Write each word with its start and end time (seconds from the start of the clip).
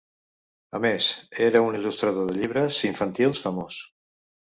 A 0.77 0.81
més, 0.85 1.09
era 1.49 1.63
un 1.67 1.79
il·lustrador 1.81 2.29
de 2.33 2.41
llibres 2.41 2.83
infantils 2.93 3.47
famós. 3.49 3.83